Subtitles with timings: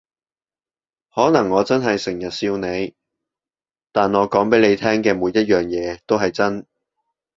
[1.13, 2.95] 可能我真係成日笑你，
[3.91, 6.65] 但我講畀你聽嘅每樣嘢都係真